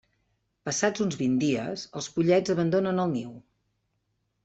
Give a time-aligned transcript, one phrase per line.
[0.69, 3.41] Passats uns vint dies, els pollets abandonen el niu.